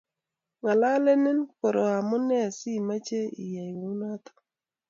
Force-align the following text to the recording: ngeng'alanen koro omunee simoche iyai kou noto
ngeng'alanen 0.61 1.39
koro 1.57 1.81
omunee 1.99 2.47
simoche 2.57 3.21
iyai 3.43 3.71
kou 3.79 3.93
noto 3.99 4.31